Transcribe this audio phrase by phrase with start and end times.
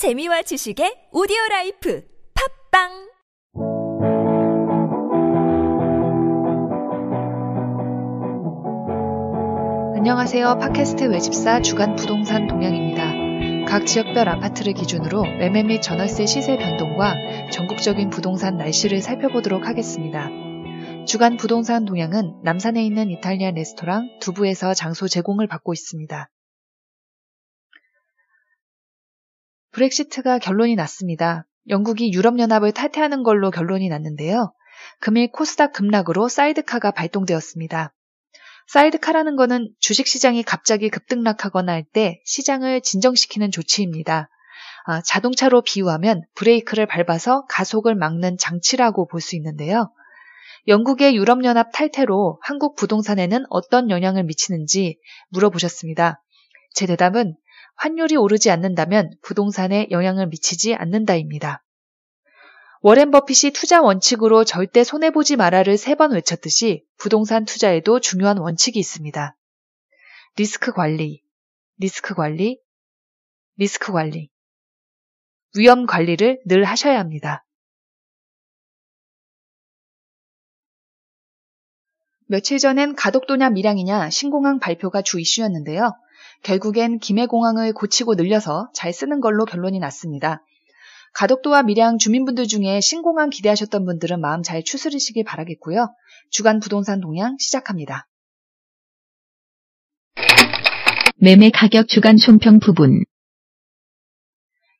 [0.00, 2.02] 재미와 지식의 오디오 life
[2.72, 2.88] 팟빵
[9.94, 10.56] 안녕하세요.
[10.56, 13.66] 팟캐스트 외집사 주간 부동산 동향입니다.
[13.68, 20.30] 각 지역별 아파트를 기준으로 매매 및 전월세 시세 변동과 전국적인 부동산 날씨를 살펴보도록 하겠습니다.
[21.06, 26.30] 주간 부동산 동향은 남산에 있는 이탈리안 레스토랑 두부에서 장소 제공을 받고 있습니다.
[29.72, 31.46] 브렉시트가 결론이 났습니다.
[31.68, 34.52] 영국이 유럽연합을 탈퇴하는 걸로 결론이 났는데요.
[35.00, 37.92] 금일 코스닥 급락으로 사이드카가 발동되었습니다.
[38.68, 44.28] 사이드카라는 것은 주식시장이 갑자기 급등락하거나 할 때 시장을 진정시키는 조치입니다.
[44.86, 49.92] 아, 자동차로 비유하면 브레이크를 밟아서 가속을 막는 장치라고 볼 수 있는데요.
[50.68, 54.98] 영국의 유럽연합 탈퇴로 한국 부동산에는 어떤 영향을 미치는지
[55.30, 56.22] 물어보셨습니다.
[56.74, 57.34] 제 대답은
[57.80, 61.64] 환율이 오르지 않는다면 부동산에 영향을 미치지 않는다입니다.
[62.82, 69.34] 워렌 버핏이 투자 원칙으로 절대 손해보지 마라를 세 번 외쳤듯이 부동산 투자에도 중요한 원칙이 있습니다.
[70.36, 71.22] 리스크 관리,
[71.78, 72.60] 리스크 관리,
[73.56, 74.28] 리스크 관리.
[75.56, 77.46] 위험 관리를 늘 하셔야 합니다.
[82.26, 85.94] 며칠 전엔 가덕도냐 밀양이냐 신공항 발표가 주 이슈였는데요.
[86.42, 90.42] 결국엔 김해공항을 고치고 늘려서 잘 쓰는 걸로 결론이 났습니다.
[91.12, 95.88] 가덕도와 밀양 주민분들 중에 신공항 기대하셨던 분들은 마음 잘 추스르시길 바라겠고요.
[96.30, 98.06] 주간 부동산 동향 시작합니다.
[101.16, 103.04] 매매 가격 주간 총평 부분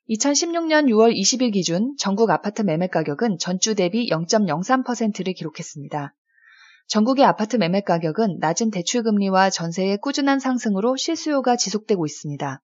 [0.09, 6.13] 2016년 6월 20일 기준 전국 아파트 매매 가격은 전주 대비 0.03%를 기록했습니다.
[6.87, 12.61] 전국의 아파트 매매 가격은 낮은 대출금리와 전세의 꾸준한 상승으로 실수요가 지속되고 있습니다.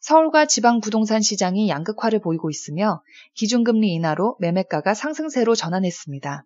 [0.00, 3.02] 서울과 지방 부동산 시장이 양극화를 보이고 있으며
[3.34, 6.44] 기준금리 인하로 매매가가 상승세로 전환했습니다.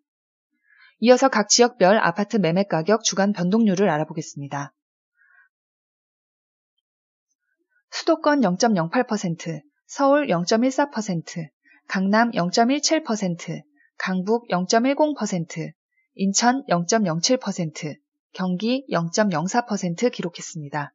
[1.00, 4.72] 이어서 각 지역별 아파트 매매 가격 주간 변동률을 알아보겠습니다.
[7.90, 11.48] 수도권 0.08%, 서울 0.14%,
[11.88, 13.62] 강남 0.17%,
[13.98, 15.72] 강북 0.10%,
[16.14, 17.96] 인천 0.07%,
[18.32, 20.92] 경기 0.04% 기록했습니다.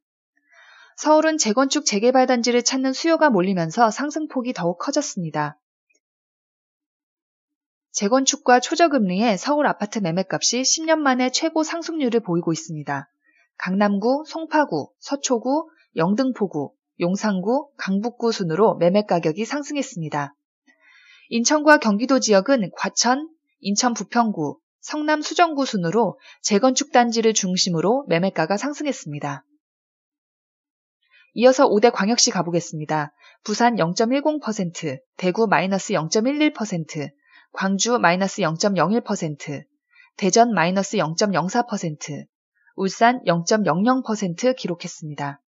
[0.96, 5.58] 서울은 재건축 재개발 단지를 찾는 수요가 몰리면서 상승폭이 더욱 커졌습니다.
[7.92, 13.10] 재건축과 초저금리에 서울 아파트 매매값이 10년 만에 최고 상승률을 보이고 있습니다.
[13.58, 20.34] 강남구, 송파구, 서초구, 영등포구, 용산구, 강북구 순으로 매매 가격이 상승했습니다.
[21.30, 23.28] 인천과 경기도 지역은 과천,
[23.60, 29.44] 인천 부평구, 성남 수정구 순으로 재건축 단지를 중심으로 매매가가 상승했습니다.
[31.34, 33.12] 이어서 5대 광역시 가보겠습니다.
[33.42, 37.10] 부산 0.10%, 대구 마이너스 0.11%,
[37.52, 39.64] 광주 마이너스 0.01%,
[40.16, 42.24] 대전 마이너스 0.04%,
[42.76, 45.40] 울산 0.00% 기록했습니다.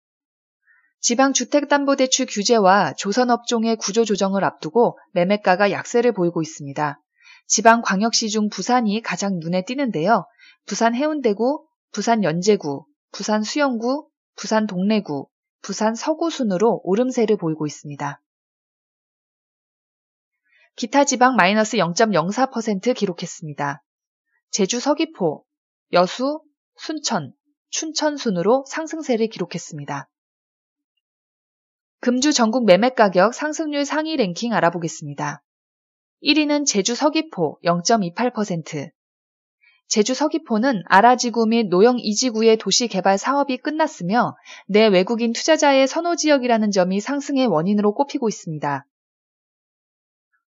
[1.00, 6.98] 지방 주택담보대출 규제와 조선업종의 구조조정을 앞두고 매매가가 약세를 보이고 있습니다.
[7.46, 10.26] 지방 광역시 중 부산이 가장 눈에 띄는데요.
[10.66, 15.28] 부산 해운대구, 부산 연제구, 부산 수영구, 부산 동래구,
[15.62, 18.20] 부산 서구 순으로 오름세를 보이고 있습니다.
[20.76, 23.82] 기타 지방 마이너스 0.04% 기록했습니다.
[24.50, 25.44] 제주 서귀포,
[25.92, 26.42] 여수,
[26.76, 27.32] 순천,
[27.70, 30.08] 춘천 순으로 상승세를 기록했습니다.
[32.00, 35.42] 금주 전국 매매 가격 상승률 상위 랭킹 알아보겠습니다.
[36.22, 38.90] 1위는 제주 서귀포 0.28%.
[39.88, 44.34] 제주 서귀포는 아라지구 및 노영 이지구의 도시 개발 사업이 끝났으며
[44.66, 48.86] 내 외국인 투자자의 선호 지역이라는 점이 상승의 원인으로 꼽히고 있습니다.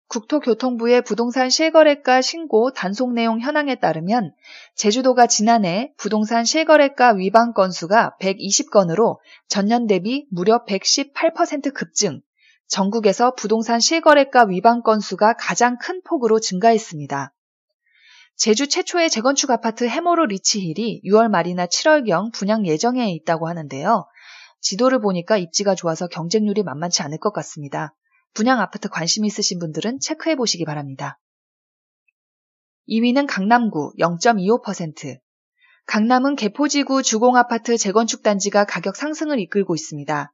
[0.08, 4.32] 국토교통부의 부동산 실거래가 신고 단속 내용 현황에 따르면
[4.74, 9.18] 제주도가 지난해 부동산 실거래가 위반 건수가 120건으로
[9.50, 12.22] 전년 대비 무려 118% 급증,
[12.68, 17.34] 전국에서 부동산 실거래가 위반 건수가 가장 큰 폭으로 증가했습니다.
[18.36, 24.06] 제주 최초의 재건축 아파트 해모로 리치힐이 6월 말이나 7월경 분양 예정에 있다고 하는데요.
[24.62, 27.96] 지도를 보니까 입지가 좋아서 경쟁률이 만만치 않을 것 같습니다.
[28.34, 31.20] 분양 아파트 관심 있으신 분들은 체크해 보시기 바랍니다.
[32.90, 35.20] 2위는 강남구 0.25%.
[35.88, 40.34] 강남은 개포지구 주공아파트 재건축 단지가 가격 상승을 이끌고 있습니다.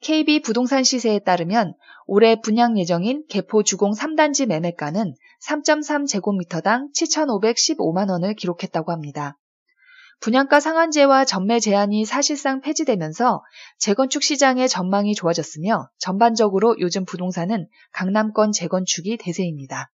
[0.00, 1.74] KB 부동산 시세에 따르면
[2.06, 5.14] 올해 분양 예정인 개포 주공 3단지 매매가는
[5.46, 9.36] 3.3제곱미터당 7,515만 원을 기록했다고 합니다.
[10.20, 13.42] 분양가 상한제와 전매 제한이 사실상 폐지되면서
[13.78, 19.90] 재건축 시장의 전망이 좋아졌으며 전반적으로 요즘 부동산은 강남권 재건축이 대세입니다.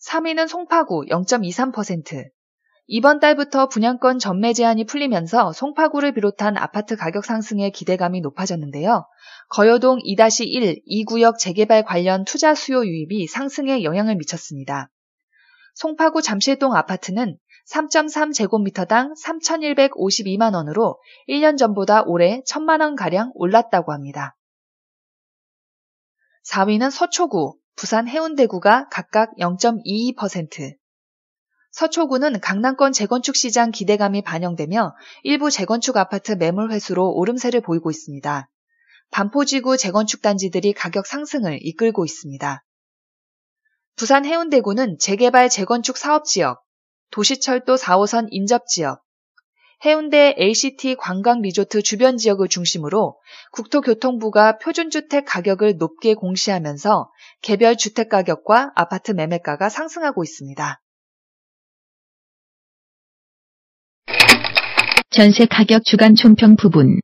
[0.00, 2.30] 3위는 송파구 0.23%.
[2.92, 9.06] 이번 달부터 분양권 전매 제한이 풀리면서 송파구를 비롯한 아파트 가격 상승에 기대감이 높아졌는데요.
[9.48, 14.90] 거여동 2-1, 2구역 재개발 관련 투자 수요 유입이 상승에 영향을 미쳤습니다.
[15.74, 17.38] 송파구 잠실동 아파트는
[17.70, 20.98] 3.3제곱미터당 3,152만 원으로
[21.28, 24.36] 1년 전보다 올해 1천만 원가량 올랐다고 합니다.
[26.44, 30.79] 4위는 서초구, 부산 해운대구가 각각 0.22%.
[31.70, 38.48] 서초구는 강남권 재건축 시장 기대감이 반영되며 일부 재건축 아파트 매물 회수로 오름세를 보이고 있습니다.
[39.10, 42.64] 반포지구 재건축 단지들이 가격 상승을 이끌고 있습니다.
[43.96, 46.62] 부산 해운대구는 재개발 재건축 사업 지역,
[47.10, 49.02] 도시철도 4호선 인접 지역,
[49.84, 53.18] 해운대 LCT 관광 리조트 주변 지역을 중심으로
[53.52, 60.80] 국토교통부가 표준주택 가격을 높게 공시하면서 개별 주택 가격과 아파트 매매가가 상승하고 있습니다.
[65.12, 67.00] 전세 가격 주간 총평 부분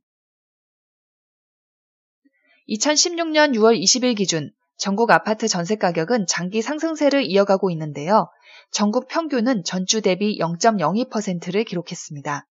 [2.68, 8.28] 2016년 6월 20일 기준 전국 아파트 전세 가격은 장기 상승세를 이어가고 있는데요.
[8.70, 12.46] 전국 평균은 전주 대비 0.02%를 기록했습니다.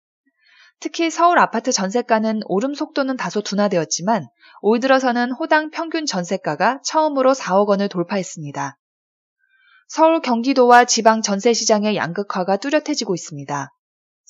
[0.80, 4.28] 특히 서울 아파트 전세가는 오름 속도는 다소 둔화되었지만
[4.62, 8.78] 올 들어서는 호당 평균 전세가가 처음으로 4억 원을 돌파했습니다.
[9.86, 13.70] 서울 경기도와 지방 전세 시장의 양극화가 뚜렷해지고 있습니다.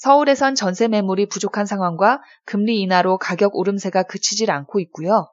[0.02, 5.30] 서울에선 전세 매물이 부족한 상황과 금리 인하로 가격 오름세가 그치질 않고 있고요.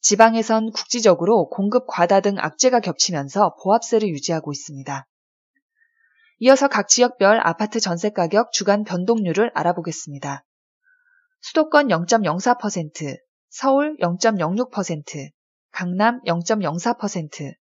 [0.00, 5.08] 지방에선 국지적으로 공급 과다 등 악재가 겹치면서 보합세를 유지하고 있습니다.
[6.38, 10.44] 이어서 각 지역별 아파트 전세 가격 주간 변동률을 알아보겠습니다.
[11.40, 13.16] 수도권 0.04%,
[13.48, 15.32] 서울 0.06%,
[15.72, 17.52] 강남 0.04%,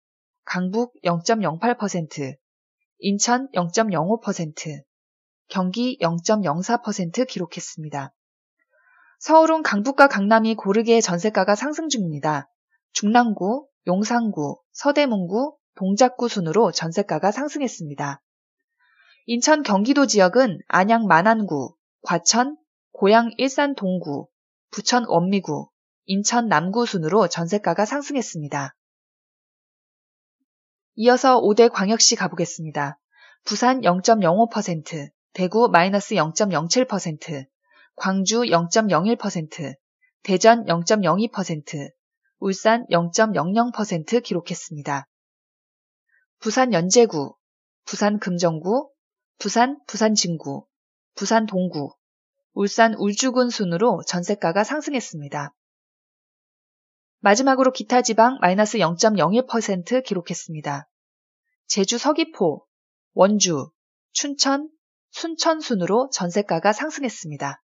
[0.45, 2.37] 강북 0.08%,
[2.99, 4.90] 인천 0.05%,
[5.51, 8.15] 경기 0.04% 기록했습니다.
[9.19, 12.49] 서울은 강북과 강남이 고르게 전세가가 상승 중입니다.
[12.93, 18.23] 중랑구, 용산구, 서대문구, 동작구 순으로 전세가가 상승했습니다.
[19.27, 22.57] 인천 경기도 지역은 안양 만안구, 과천,
[22.93, 24.29] 고양 일산 동구,
[24.71, 25.69] 부천 원미구,
[26.07, 28.75] 인천 남구 순으로 전세가가 상승했습니다.
[30.97, 32.99] 이어서 5대 광역시 가보겠습니다.
[33.45, 37.47] 부산 0.05%, 대구 마이너스 0.07%,
[37.97, 39.75] 광주 0.01%,
[40.23, 41.93] 대전 0.02%,
[42.39, 45.07] 울산 0.00% 기록했습니다.
[46.41, 47.37] 부산 연제구,
[47.85, 48.91] 부산 금정구,
[49.39, 50.67] 부산 부산진구,
[51.15, 51.95] 부산 동구,
[52.53, 55.55] 울산 울주군 순으로 전세가가 상승했습니다.
[57.21, 60.89] 마지막으로 기타 지방 마이너스 0.01% 기록했습니다.
[61.67, 62.67] 제주 서귀포,
[63.13, 63.71] 원주,
[64.13, 64.71] 춘천,
[65.11, 67.63] 순천 순으로 전세가가 상승했습니다.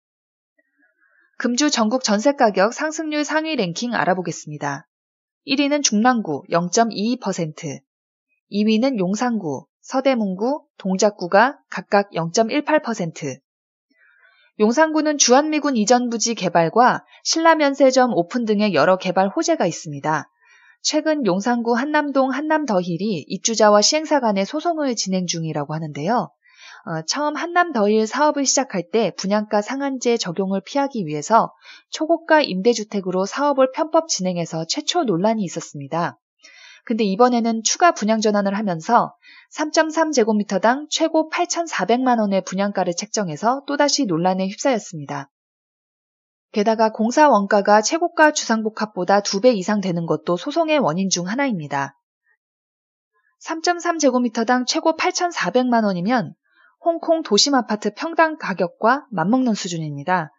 [1.38, 4.88] 금주 전국 전세가격 상승률 상위 랭킹 알아보겠습니다.
[5.48, 7.82] 1위는 중랑구 0.22%,
[8.52, 13.40] 2위는 용산구, 서대문구, 동작구가 각각 0.18%,
[14.60, 20.30] 용산구는 주한미군 이전 부지 개발과 신라면세점 오픈 등의 여러 개발 호재가 있습니다.
[20.82, 26.30] 최근 용산구 한남동 한남더힐이 입주자와 시행사 간의 소송을 진행 중이라고 하는데요.
[26.88, 31.52] 어, 처음 한남더힐 사업을 시작할 때 분양가 상한제 적용을 피하기 위해서
[31.90, 36.20] 초고가 임대주택으로 사업을 편법 진행해서 최초 논란이 있었습니다.
[36.84, 39.16] 근데 이번에는 추가 분양 전환을 하면서
[39.58, 45.32] 3.3제곱미터당 최고 8,400만 원의 분양가를 책정해서 또다시 논란에 휩싸였습니다.
[46.52, 51.98] 게다가 공사 원가가 최고가 주상복합보다 2배 이상 되는 것도 소송의 원인 중 하나입니다.
[53.44, 56.36] 3.3제곱미터당 최고 8,400만 원이면
[56.86, 60.32] 홍콩 도심 아파트 평당 가격과 맞먹는 수준입니다.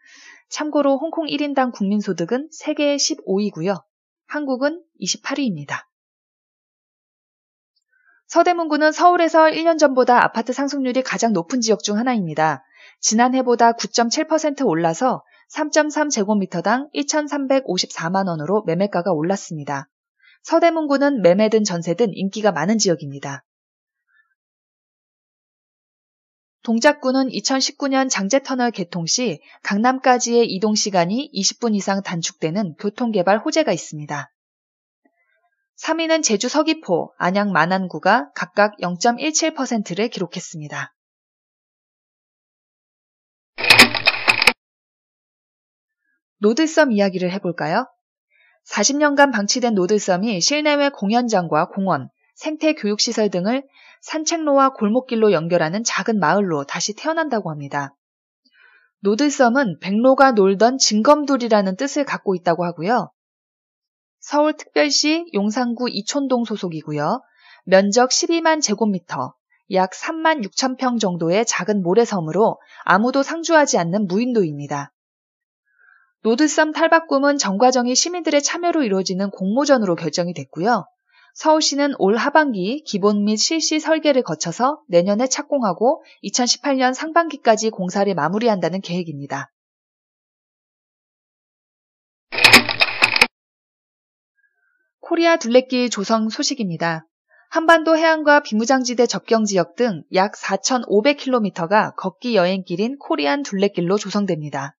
[0.49, 3.83] 참고로 홍콩 1인당 국민소득은 세계 15위고요.
[4.29, 5.87] 한국은 28위입니다.
[8.29, 12.63] 서대문구는 서울에서 1년 전보다 아파트 상승률이 가장 높은 지역 중 하나입니다.
[13.01, 19.89] 지난해보다 9.7% 올라서 3.3제곱미터당 1,354만 원으로 매매가가 올랐습니다.
[20.43, 23.45] 서대문구는 매매든 전세든 인기가 많은 지역입니다.
[26.67, 34.33] 동작구는 2019년 장제터널 개통 시 강남까지의 이동 시간이 20분 이상 단축되는 교통개발 호재가 있습니다.
[35.81, 40.93] 3위는 제주 서귀포, 안양 만안구가 각각 0.17%를 기록했습니다.
[46.39, 47.87] 노들섬 이야기를 해볼까요?
[48.69, 53.65] 40년간 방치된 노들섬이 실내외 공연장과 공원, 생태 교육시설 등을
[54.03, 57.97] 산책로와 골목길로 연결하는 작은 마을로 다시 태어난다고 합니다.
[59.01, 63.11] 노들섬은 백로가 놀던 진검돌이라는 뜻을 갖고 있다고 하고요.
[64.21, 67.23] 서울특별시 용산구 이촌동 소속이고요.
[67.65, 69.35] 면적 12만 제곱미터,
[69.73, 74.93] 약 3만 6천 평 정도의 작은 모래섬으로 아무도 상주하지 않는 무인도입니다.
[76.23, 80.87] 노드섬 탈바꿈은 전 과정이 시민들의 참여로 이루어지는 공모전으로 결정이 됐고요.
[81.37, 89.53] 서울시는 올 하반기 기본 및 실시 설계를 거쳐서 내년에 착공하고 2018년 상반기까지 공사를 마무리한다는 계획입니다.
[95.01, 97.07] 코리아 둘레길 조성 소식입니다.
[97.51, 104.75] 한반도 해안과 비무장지대 접경 지역 등 약 4,500km가 걷기 여행길인 코리아 둘레길로 조성됩니다.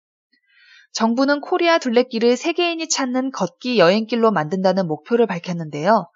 [0.92, 6.10] 정부는 코리아 둘레길을 세계인이 찾는 걷기 여행길로 만든다는 목표를 밝혔는데요.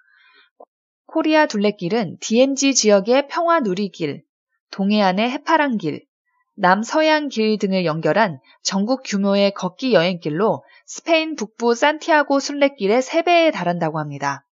[1.11, 4.23] 코리아 둘레길은 DMZ 지역의 평화 누리길,
[4.71, 6.05] 동해안의 해파랑길,
[6.55, 14.47] 남서양길 등을 연결한 전국 규모의 걷기 여행길로 스페인 북부 산티아고 순례길의 3배에 달한다고 합니다.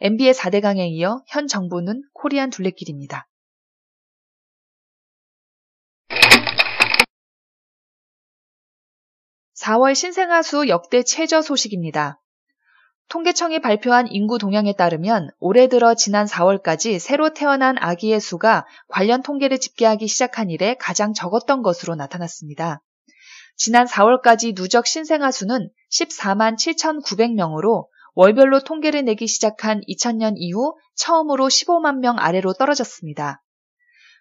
[0.00, 3.28] MB의 4대 강에 이어 현 정부는 코리안 둘레길입니다.
[9.56, 12.18] 4월 신생아 수 역대 최저 소식입니다.
[13.08, 19.60] 통계청이 발표한 인구 동향에 따르면 올해 들어 지난 4월까지 새로 태어난 아기의 수가 관련 통계를
[19.60, 22.82] 집계하기 시작한 이래 가장 적었던 것으로 나타났습니다.
[23.56, 31.98] 지난 4월까지 누적 신생아 수는 14만 7,900명으로 월별로 통계를 내기 시작한 2000년 이후 처음으로 15만
[31.98, 33.42] 명 아래로 떨어졌습니다.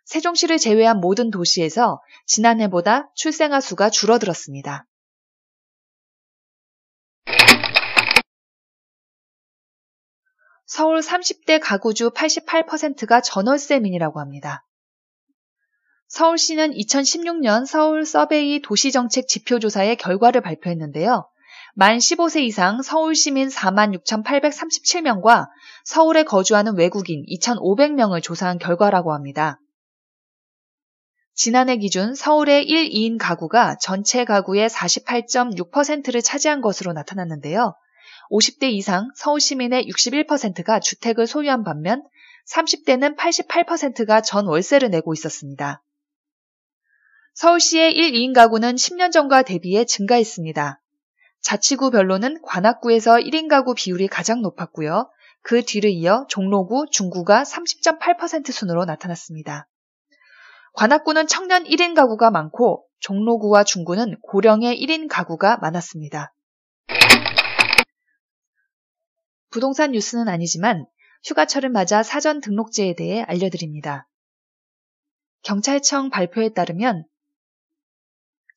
[0.05, 4.85] 세종시를 제외한 모든 도시에서 지난해보다 출생아 수가 줄어들었습니다.
[10.65, 14.65] 서울 30대 가구주 88%가 전월세민이라고 합니다.
[16.07, 21.27] 서울시는 2016년 서울 서베이 도시정책 지표조사의 결과를 발표했는데요.
[21.73, 25.47] 만 15세 이상 서울 시민 46,837명과
[25.83, 29.59] 서울에 거주하는 외국인 2,500명을 조사한 결과라고 합니다.
[31.33, 37.75] 지난해 기준 서울의 1, 2인 가구가 전체 가구의 48.6%를 차지한 것으로 나타났는데요.
[38.31, 42.03] 50대 이상 서울 시민의 61%가 주택을 소유한 반면
[42.51, 45.81] 30대는 88%가 전 월세를 내고 있었습니다.
[47.33, 50.79] 서울시의 1, 2인 가구는 10년 전과 대비해 증가했습니다.
[51.41, 55.09] 자치구별로는 관악구에서 1인 가구 비율이 가장 높았고요.
[55.41, 59.67] 그 뒤를 이어 종로구, 중구가 30.8% 순으로 나타났습니다.
[60.73, 66.33] 관악구는 청년 1인 가구가 많고 종로구와 중구는 고령의 1인 가구가 많았습니다.
[69.55, 70.85] 부동산 뉴스는 아니지만
[71.23, 74.05] 휴가철을 맞아 사전 등록제에 대해 알려드립니다.
[75.43, 77.05] 경찰청 발표에 따르면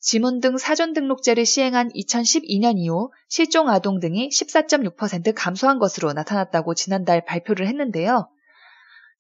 [0.00, 7.25] 지문 등 사전 등록제를 시행한 2012년 이후 실종 아동 등이 14.6% 감소한 것으로 나타났다고 지난달
[7.25, 8.28] 발표를 했는데요.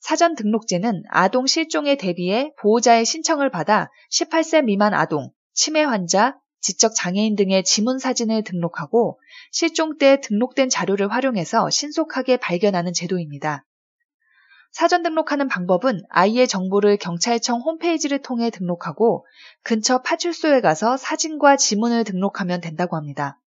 [0.00, 7.36] 사전 등록제는 아동 실종에 대비해 보호자의 신청을 받아 18세 미만 아동, 치매 환자, 지적 장애인
[7.36, 9.18] 등의 지문 사진을 등록하고
[9.52, 13.64] 실종 때 등록된 자료를 활용해서 신속하게 발견하는 제도입니다.
[14.70, 19.26] 사전 등록하는 방법은 아이의 정보를 경찰청 홈페이지를 통해 등록하고
[19.62, 23.40] 근처 파출소에 가서 사진과 지문을 등록하면 된다고 합니다.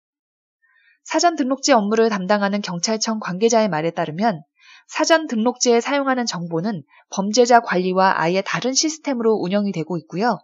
[1.04, 4.44] 사전 등록지 업무를 담당하는 경찰청 관계자의 말에 따르면
[4.88, 10.40] 사전 등록지에 사용하는 정보는 범죄자 관리와 아예 다른 시스템으로 운영이 되고 있고요.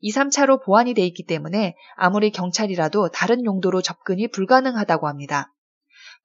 [0.00, 5.52] 2, 3차로 보완이 돼 있기 때문에 아무리 경찰이라도 다른 용도로 접근이 불가능하다고 합니다.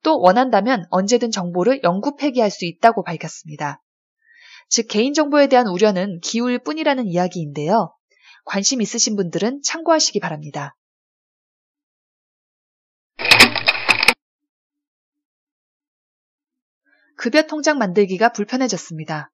[0.02, 3.82] 또 원한다면 언제든 정보를 영구 폐기할 수 있다고 밝혔습니다.
[4.68, 7.94] 즉 개인정보에 대한 우려는 기울 뿐이라는 이야기인데요.
[8.44, 10.76] 관심 있으신 분들은 참고하시기 바랍니다.
[17.16, 19.30] 급여 통장 만들기가 불편해졌습니다.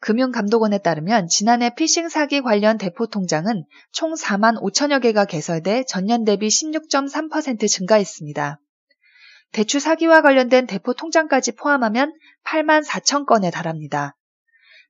[0.00, 6.48] 금융감독원에 따르면 지난해 피싱 사기 관련 대포 통장은 총 4만 5천여 개가 개설돼 전년 대비
[6.48, 8.60] 16.3% 증가했습니다.
[9.52, 12.14] 대출 사기와 관련된 대포 통장까지 포함하면
[12.44, 14.16] 8만 4천 건에 달합니다.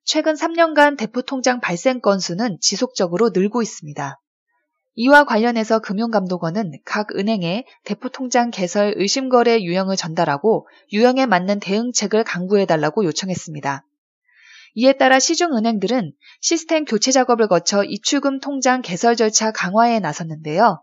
[0.04, 4.20] 최근 3년간 대포 통장 발생 건수는 지속적으로 늘고 있습니다.
[4.94, 13.04] 이와 관련해서 금융감독원은 각 은행에 대포 통장 개설 의심거래 유형을 전달하고 유형에 맞는 대응책을 강구해달라고
[13.04, 13.84] 요청했습니다.
[14.74, 20.82] 이에 따라 시중은행들은 시스템 교체 작업을 거쳐 입출금 통장 개설 절차 강화에 나섰는데요.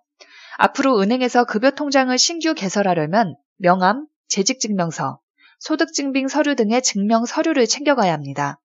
[0.57, 5.19] 앞으로 은행에서 급여 통장을 신규 개설하려면 명함, 재직증명서,
[5.59, 8.59] 소득증빙 서류 등의 증명 서류를 챙겨가야 합니다.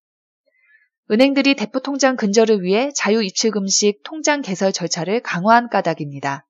[1.11, 6.47] 은행들이 대포 통장 근절을 위해 자유 입출금 식 통장 개설 절차를 강화한 까닭입니다.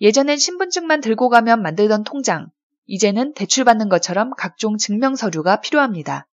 [0.00, 2.50] 예전엔 신분증만 들고 가면 만들던 통장,
[2.86, 6.27] 이제는 대출받는 것처럼 각종 증명 서류가 필요합니다.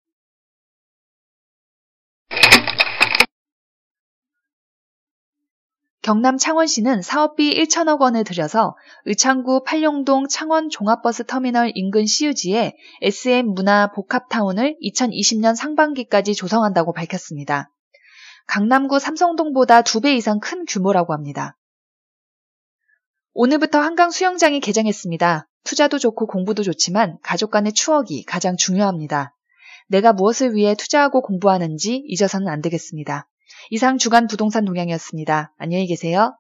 [6.06, 13.92] 경남 창원시는 사업비 1천억 원을 들여서 의창구 팔룡동 창원 종합버스 터미널 인근 시유지에 SM 문화
[13.92, 17.72] 복합타운을 2020년 상반기까지 조성한다고 밝혔습니다.
[18.46, 21.58] 강남구 삼성동보다 두배 이상 큰 규모라고 합니다.
[23.34, 25.48] 오늘부터 한강 수영장이 개장했습니다.
[25.64, 29.36] 투자도 좋고 공부도 좋지만 가족 간의 추억이 가장 중요합니다.
[29.88, 33.28] 내가 무엇을 위해 투자하고 공부하는지 잊어서는 안 되겠습니다.
[33.70, 35.54] 이상 주간 부동산 동향이었습니다.
[35.58, 36.38] 안녕히 계세요.